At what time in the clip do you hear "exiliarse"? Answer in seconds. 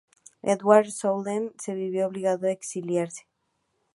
2.51-3.27